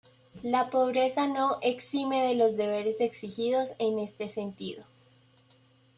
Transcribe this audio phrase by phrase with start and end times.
[0.41, 4.83] La pobreza no exime de los deberes exigidos en este sentido.